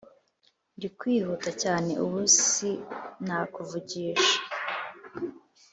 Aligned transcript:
ndi 0.77 0.87
kwihuta 0.97 1.49
cyane 1.61 1.91
ubu 2.03 2.19
siakuvugisha 2.39 4.37